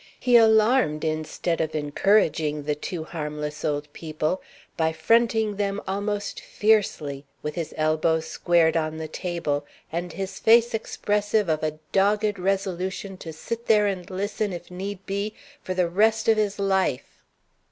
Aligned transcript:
He 0.19 0.35
alarmed, 0.35 1.03
instead 1.05 1.61
of 1.61 1.75
encouraging 1.75 2.63
the 2.63 2.73
two 2.73 3.03
harmless 3.03 3.63
old 3.63 3.87
people, 3.93 4.41
by 4.75 4.93
fronting 4.93 5.57
them 5.57 5.79
almost 5.87 6.39
fiercely, 6.39 7.23
with 7.43 7.53
his 7.53 7.71
elbows 7.77 8.25
squared 8.25 8.75
on 8.75 8.97
the 8.97 9.07
table, 9.07 9.63
and 9.91 10.11
his 10.11 10.39
face 10.39 10.73
expressive 10.73 11.49
of 11.49 11.61
a 11.61 11.77
dogged 11.91 12.39
resolution 12.39 13.15
to 13.17 13.31
sit 13.31 13.67
there 13.67 13.85
and 13.85 14.09
listen, 14.09 14.53
if 14.53 14.71
need 14.71 15.05
be, 15.05 15.35
for 15.61 15.75
the 15.75 15.87
rest 15.87 16.27
of 16.27 16.35
his 16.35 16.57
life. 16.57 17.21